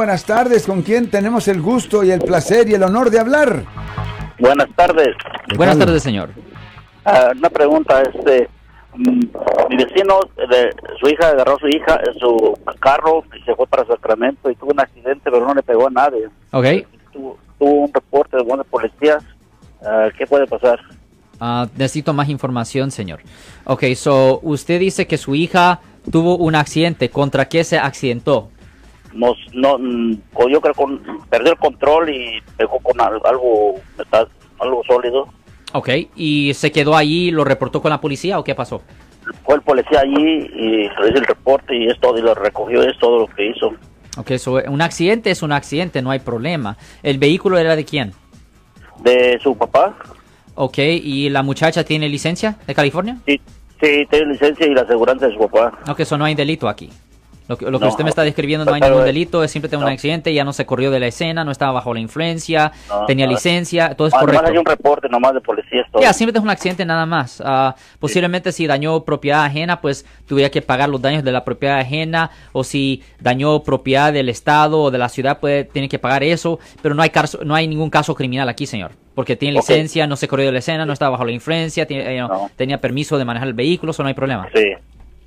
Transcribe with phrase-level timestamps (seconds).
[0.00, 3.64] Buenas tardes, ¿con quién tenemos el gusto y el placer y el honor de hablar?
[4.38, 5.14] Buenas tardes.
[5.54, 6.30] Buenas tardes, señor.
[7.04, 8.48] Ah, una pregunta, este,
[8.94, 9.26] mm,
[9.68, 13.66] mi vecino, de, su hija agarró a su hija en su carro y se fue
[13.66, 16.30] para Sacramento y tuvo un accidente, pero no le pegó a nadie.
[16.52, 16.64] Ok.
[17.12, 19.22] Tuvo, tuvo un reporte de buenos policías.
[19.84, 20.80] Ah, ¿Qué puede pasar?
[21.38, 23.20] Ah, necesito más información, señor.
[23.64, 25.80] Ok, so usted dice que su hija
[26.10, 27.10] tuvo un accidente.
[27.10, 28.48] ¿Contra qué se accidentó?
[29.12, 30.12] Nos, no, mm,
[30.50, 30.98] yo creo que
[31.28, 33.74] perdió el control y pegó con al- algo,
[34.58, 35.28] algo sólido.
[35.72, 38.82] Ok, ¿y se quedó allí lo reportó con la policía o qué pasó?
[39.44, 42.82] Fue el policía allí y le hizo el reporte y es todo, y lo recogió,
[42.82, 43.72] es todo lo que hizo.
[44.16, 46.76] Ok, so un accidente es un accidente, no hay problema.
[47.02, 48.12] ¿El vehículo era de quién?
[49.02, 49.96] De su papá,
[50.56, 53.16] Ok, ¿y la muchacha tiene licencia de California?
[53.24, 53.40] sí,
[53.80, 55.78] sí, tiene licencia y la aseguranza de su papá.
[55.88, 56.90] Ok, eso no hay delito aquí.
[57.50, 59.76] Lo que, lo que No, usted me está describiendo no hay ningún delito, es simplemente
[59.76, 59.88] un no.
[59.90, 63.26] accidente, ya no se corrió de la escena, no estaba bajo la influencia, No, tenía
[63.26, 64.52] licencia, todo es Ah, nomás correcto.
[64.52, 65.84] hay un reporte nomás de policía.
[66.00, 67.42] Ya, simplemente es un accidente nada más.
[67.44, 71.80] Ah, posiblemente si dañó propiedad ajena, pues tuviera que pagar los daños de la propiedad
[71.80, 72.30] ajena.
[72.52, 76.60] O si dañó propiedad del estado o de la ciudad, puede tiene que pagar eso.
[76.82, 78.92] Pero no hay caso, no hay ningún caso criminal aquí, señor.
[79.16, 82.14] Porque tiene licencia, no se corrió de la escena, no estaba bajo la influencia, tiene-
[82.16, 82.50] eh, no, No.
[82.54, 84.46] tenía permiso de manejar el vehículo, eso no hay problema.
[84.54, 84.62] Sí.